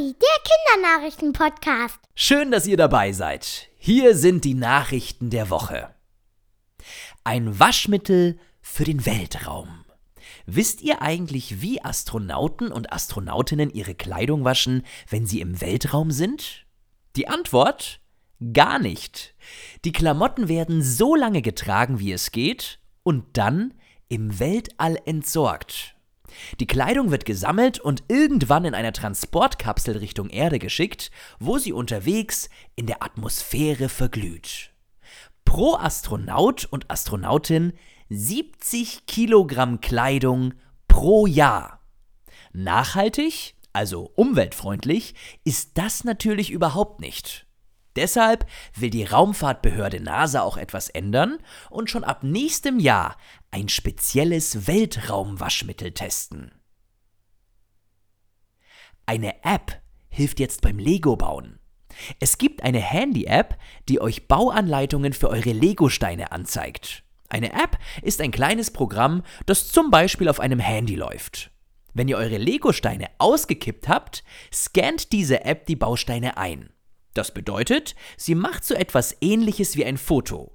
Kinari, 0.00 0.14
der 0.20 0.82
Kindernachrichten-Podcast. 0.82 1.98
Schön, 2.14 2.50
dass 2.50 2.66
ihr 2.66 2.76
dabei 2.76 3.12
seid. 3.12 3.68
Hier 3.76 4.16
sind 4.16 4.44
die 4.44 4.54
Nachrichten 4.54 5.30
der 5.30 5.50
Woche. 5.50 5.94
Ein 7.22 7.58
Waschmittel 7.58 8.38
für 8.62 8.84
den 8.84 9.04
Weltraum. 9.04 9.84
Wisst 10.46 10.80
ihr 10.80 11.02
eigentlich, 11.02 11.60
wie 11.60 11.82
Astronauten 11.82 12.72
und 12.72 12.92
Astronautinnen 12.92 13.70
ihre 13.70 13.94
Kleidung 13.94 14.44
waschen, 14.44 14.84
wenn 15.08 15.26
sie 15.26 15.40
im 15.40 15.60
Weltraum 15.60 16.10
sind? 16.10 16.66
Die 17.16 17.28
Antwort? 17.28 18.00
Gar 18.54 18.78
nicht. 18.78 19.34
Die 19.84 19.92
Klamotten 19.92 20.48
werden 20.48 20.82
so 20.82 21.14
lange 21.14 21.42
getragen, 21.42 21.98
wie 21.98 22.12
es 22.12 22.30
geht, 22.30 22.78
und 23.02 23.36
dann 23.36 23.74
im 24.08 24.38
Weltall 24.38 24.98
entsorgt. 25.04 25.94
Die 26.58 26.66
Kleidung 26.66 27.10
wird 27.10 27.24
gesammelt 27.24 27.78
und 27.78 28.04
irgendwann 28.08 28.64
in 28.64 28.74
einer 28.74 28.92
Transportkapsel 28.92 29.96
Richtung 29.98 30.30
Erde 30.30 30.58
geschickt, 30.58 31.10
wo 31.38 31.58
sie 31.58 31.72
unterwegs 31.72 32.48
in 32.76 32.86
der 32.86 33.02
Atmosphäre 33.02 33.88
verglüht. 33.88 34.70
Pro 35.44 35.76
Astronaut 35.76 36.64
und 36.64 36.90
Astronautin 36.90 37.72
70 38.08 39.06
Kilogramm 39.06 39.80
Kleidung 39.80 40.54
pro 40.88 41.26
Jahr. 41.26 41.80
Nachhaltig, 42.52 43.54
also 43.72 44.10
umweltfreundlich, 44.16 45.14
ist 45.44 45.78
das 45.78 46.04
natürlich 46.04 46.50
überhaupt 46.50 47.00
nicht. 47.00 47.46
Deshalb 47.96 48.46
will 48.76 48.90
die 48.90 49.04
Raumfahrtbehörde 49.04 50.00
NASA 50.00 50.42
auch 50.42 50.56
etwas 50.56 50.88
ändern 50.88 51.38
und 51.70 51.90
schon 51.90 52.04
ab 52.04 52.22
nächstem 52.22 52.78
Jahr 52.78 53.16
ein 53.50 53.68
spezielles 53.68 54.66
Weltraumwaschmittel 54.66 55.92
testen. 55.92 56.52
Eine 59.06 59.42
App 59.42 59.80
hilft 60.08 60.38
jetzt 60.38 60.60
beim 60.60 60.78
Lego-Bauen. 60.78 61.58
Es 62.20 62.38
gibt 62.38 62.62
eine 62.62 62.78
Handy-App, 62.78 63.58
die 63.88 64.00
euch 64.00 64.28
Bauanleitungen 64.28 65.12
für 65.12 65.28
eure 65.28 65.52
Lego-Steine 65.52 66.30
anzeigt. 66.30 67.02
Eine 67.28 67.52
App 67.52 67.78
ist 68.02 68.20
ein 68.20 68.30
kleines 68.30 68.72
Programm, 68.72 69.22
das 69.46 69.68
zum 69.68 69.90
Beispiel 69.90 70.28
auf 70.28 70.40
einem 70.40 70.60
Handy 70.60 70.94
läuft. 70.94 71.50
Wenn 71.92 72.08
ihr 72.08 72.18
eure 72.18 72.38
Lego-Steine 72.38 73.08
ausgekippt 73.18 73.88
habt, 73.88 74.22
scannt 74.52 75.12
diese 75.12 75.44
App 75.44 75.66
die 75.66 75.76
Bausteine 75.76 76.36
ein. 76.36 76.70
Das 77.14 77.34
bedeutet, 77.34 77.94
sie 78.16 78.34
macht 78.34 78.64
so 78.64 78.74
etwas 78.74 79.16
ähnliches 79.20 79.76
wie 79.76 79.84
ein 79.84 79.98
Foto. 79.98 80.52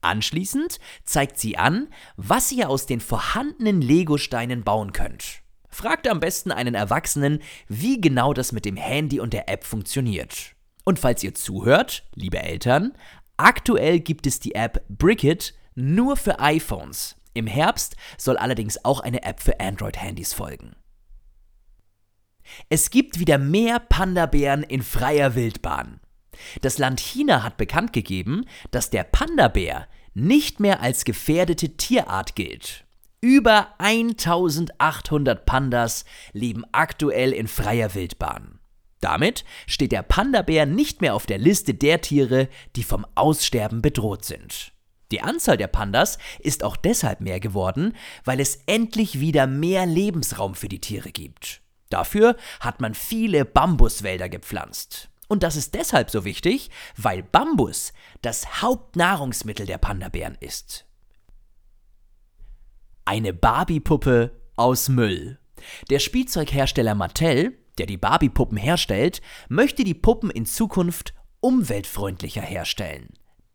Anschließend 0.00 0.78
zeigt 1.04 1.38
sie 1.38 1.58
an, 1.58 1.88
was 2.16 2.52
ihr 2.52 2.70
aus 2.70 2.86
den 2.86 3.00
vorhandenen 3.00 3.80
Lego-Steinen 3.80 4.62
bauen 4.62 4.92
könnt. 4.92 5.42
Fragt 5.68 6.08
am 6.08 6.20
besten 6.20 6.52
einen 6.52 6.74
Erwachsenen, 6.74 7.42
wie 7.68 8.00
genau 8.00 8.32
das 8.32 8.52
mit 8.52 8.64
dem 8.64 8.76
Handy 8.76 9.20
und 9.20 9.32
der 9.32 9.48
App 9.48 9.64
funktioniert. 9.64 10.54
Und 10.84 11.00
falls 11.00 11.24
ihr 11.24 11.34
zuhört, 11.34 12.04
liebe 12.14 12.38
Eltern, 12.38 12.96
aktuell 13.36 13.98
gibt 13.98 14.26
es 14.26 14.38
die 14.38 14.54
App 14.54 14.84
Brickit 14.88 15.54
nur 15.74 16.16
für 16.16 16.38
iPhones. 16.38 17.16
Im 17.34 17.46
Herbst 17.46 17.96
soll 18.16 18.36
allerdings 18.36 18.84
auch 18.84 19.00
eine 19.00 19.24
App 19.24 19.42
für 19.42 19.60
Android-Handys 19.60 20.32
folgen. 20.32 20.76
Es 22.68 22.90
gibt 22.90 23.18
wieder 23.18 23.38
mehr 23.38 23.78
Panda-Bären 23.78 24.62
in 24.62 24.82
freier 24.82 25.34
Wildbahn. 25.34 26.00
Das 26.60 26.78
Land 26.78 27.00
China 27.00 27.42
hat 27.42 27.56
bekannt 27.56 27.92
gegeben, 27.92 28.44
dass 28.70 28.90
der 28.90 29.04
Panda-Bär 29.04 29.86
nicht 30.14 30.60
mehr 30.60 30.80
als 30.80 31.04
gefährdete 31.04 31.76
Tierart 31.76 32.34
gilt. 32.34 32.84
Über 33.20 33.74
1800 33.78 35.46
Pandas 35.46 36.04
leben 36.32 36.64
aktuell 36.72 37.32
in 37.32 37.48
freier 37.48 37.94
Wildbahn. 37.94 38.60
Damit 39.00 39.44
steht 39.66 39.92
der 39.92 40.02
Panda-Bär 40.02 40.66
nicht 40.66 41.00
mehr 41.00 41.14
auf 41.14 41.26
der 41.26 41.38
Liste 41.38 41.74
der 41.74 42.00
Tiere, 42.00 42.48
die 42.76 42.82
vom 42.82 43.06
Aussterben 43.14 43.82
bedroht 43.82 44.24
sind. 44.24 44.72
Die 45.12 45.20
Anzahl 45.20 45.56
der 45.56 45.68
Pandas 45.68 46.18
ist 46.40 46.64
auch 46.64 46.76
deshalb 46.76 47.20
mehr 47.20 47.38
geworden, 47.38 47.94
weil 48.24 48.40
es 48.40 48.56
endlich 48.66 49.20
wieder 49.20 49.46
mehr 49.46 49.86
Lebensraum 49.86 50.54
für 50.54 50.68
die 50.68 50.80
Tiere 50.80 51.10
gibt. 51.10 51.62
Dafür 51.90 52.36
hat 52.60 52.80
man 52.80 52.94
viele 52.94 53.44
Bambuswälder 53.44 54.28
gepflanzt. 54.28 55.08
Und 55.28 55.42
das 55.42 55.56
ist 55.56 55.74
deshalb 55.74 56.10
so 56.10 56.24
wichtig, 56.24 56.70
weil 56.96 57.22
Bambus 57.22 57.92
das 58.22 58.62
Hauptnahrungsmittel 58.62 59.66
der 59.66 59.78
Panda-Bären 59.78 60.36
ist. 60.40 60.86
Eine 63.04 63.32
Barbie-Puppe 63.32 64.32
aus 64.56 64.88
Müll. 64.88 65.38
Der 65.90 65.98
Spielzeughersteller 65.98 66.94
Mattel, 66.94 67.56
der 67.78 67.86
die 67.86 67.96
Barbie-Puppen 67.96 68.56
herstellt, 68.56 69.20
möchte 69.48 69.84
die 69.84 69.94
Puppen 69.94 70.30
in 70.30 70.46
Zukunft 70.46 71.14
umweltfreundlicher 71.40 72.42
herstellen. 72.42 73.08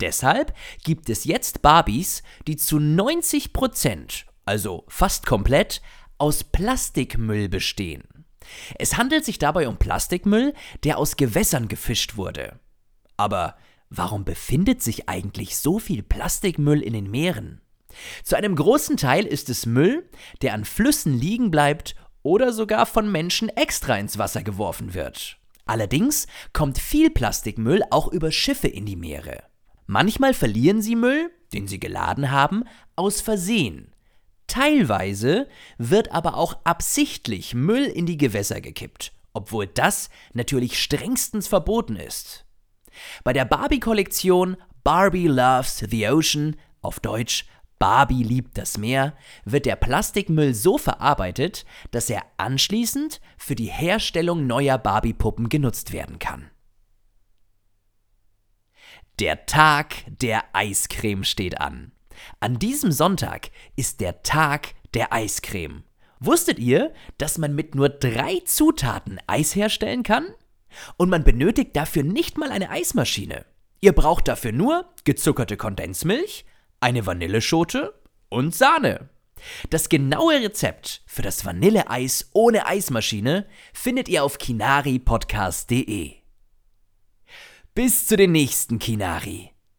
Deshalb 0.00 0.54
gibt 0.84 1.10
es 1.10 1.24
jetzt 1.24 1.60
Barbies, 1.62 2.22
die 2.46 2.56
zu 2.56 2.78
90 2.78 3.52
Prozent, 3.52 4.26
also 4.44 4.84
fast 4.88 5.26
komplett, 5.26 5.82
aus 6.18 6.44
Plastikmüll 6.44 7.48
bestehen. 7.48 8.17
Es 8.78 8.96
handelt 8.96 9.24
sich 9.24 9.38
dabei 9.38 9.68
um 9.68 9.78
Plastikmüll, 9.78 10.54
der 10.84 10.98
aus 10.98 11.16
Gewässern 11.16 11.68
gefischt 11.68 12.16
wurde. 12.16 12.58
Aber 13.16 13.56
warum 13.90 14.24
befindet 14.24 14.82
sich 14.82 15.08
eigentlich 15.08 15.58
so 15.58 15.78
viel 15.78 16.02
Plastikmüll 16.02 16.82
in 16.82 16.92
den 16.92 17.10
Meeren? 17.10 17.60
Zu 18.22 18.36
einem 18.36 18.54
großen 18.54 18.96
Teil 18.96 19.26
ist 19.26 19.48
es 19.48 19.66
Müll, 19.66 20.08
der 20.42 20.54
an 20.54 20.64
Flüssen 20.64 21.18
liegen 21.18 21.50
bleibt 21.50 21.94
oder 22.22 22.52
sogar 22.52 22.86
von 22.86 23.10
Menschen 23.10 23.48
extra 23.48 23.96
ins 23.96 24.18
Wasser 24.18 24.42
geworfen 24.42 24.94
wird. 24.94 25.38
Allerdings 25.64 26.26
kommt 26.52 26.78
viel 26.78 27.10
Plastikmüll 27.10 27.82
auch 27.90 28.08
über 28.08 28.32
Schiffe 28.32 28.68
in 28.68 28.86
die 28.86 28.96
Meere. 28.96 29.42
Manchmal 29.86 30.34
verlieren 30.34 30.82
sie 30.82 30.96
Müll, 30.96 31.30
den 31.52 31.66
sie 31.66 31.80
geladen 31.80 32.30
haben, 32.30 32.64
aus 32.96 33.20
Versehen, 33.20 33.94
Teilweise 34.48 35.46
wird 35.76 36.10
aber 36.10 36.36
auch 36.36 36.58
absichtlich 36.64 37.54
Müll 37.54 37.84
in 37.84 38.06
die 38.06 38.16
Gewässer 38.16 38.60
gekippt, 38.60 39.12
obwohl 39.34 39.66
das 39.66 40.10
natürlich 40.32 40.82
strengstens 40.82 41.46
verboten 41.46 41.96
ist. 41.96 42.44
Bei 43.22 43.32
der 43.32 43.44
Barbie-Kollektion 43.44 44.56
Barbie 44.82 45.28
Loves 45.28 45.84
the 45.88 46.08
Ocean, 46.08 46.56
auf 46.80 46.98
Deutsch 46.98 47.44
Barbie 47.78 48.22
liebt 48.22 48.58
das 48.58 48.78
Meer, 48.78 49.14
wird 49.44 49.66
der 49.66 49.76
Plastikmüll 49.76 50.54
so 50.54 50.78
verarbeitet, 50.78 51.64
dass 51.90 52.10
er 52.10 52.22
anschließend 52.38 53.20
für 53.36 53.54
die 53.54 53.70
Herstellung 53.70 54.46
neuer 54.46 54.78
Barbie-Puppen 54.78 55.48
genutzt 55.48 55.92
werden 55.92 56.18
kann. 56.18 56.50
Der 59.20 59.46
Tag 59.46 59.94
der 60.06 60.44
Eiscreme 60.54 61.24
steht 61.24 61.60
an. 61.60 61.92
An 62.40 62.58
diesem 62.58 62.92
Sonntag 62.92 63.50
ist 63.76 64.00
der 64.00 64.22
Tag 64.22 64.74
der 64.94 65.12
Eiscreme. 65.12 65.84
Wusstet 66.20 66.58
ihr, 66.58 66.92
dass 67.16 67.38
man 67.38 67.54
mit 67.54 67.74
nur 67.74 67.88
drei 67.88 68.40
Zutaten 68.44 69.20
Eis 69.26 69.54
herstellen 69.54 70.02
kann? 70.02 70.26
Und 70.96 71.08
man 71.08 71.24
benötigt 71.24 71.76
dafür 71.76 72.02
nicht 72.02 72.38
mal 72.38 72.50
eine 72.50 72.70
Eismaschine. 72.70 73.44
Ihr 73.80 73.92
braucht 73.92 74.28
dafür 74.28 74.52
nur 74.52 74.92
gezuckerte 75.04 75.56
Kondensmilch, 75.56 76.44
eine 76.80 77.06
Vanilleschote 77.06 77.94
und 78.28 78.54
Sahne. 78.54 79.08
Das 79.70 79.88
genaue 79.88 80.40
Rezept 80.40 81.02
für 81.06 81.22
das 81.22 81.44
Vanilleeis 81.44 82.30
ohne 82.32 82.66
Eismaschine 82.66 83.46
findet 83.72 84.08
ihr 84.08 84.24
auf 84.24 84.38
kinaripodcast.de. 84.38 86.14
Bis 87.74 88.06
zu 88.06 88.16
den 88.16 88.32
nächsten 88.32 88.80
Kinari. 88.80 89.52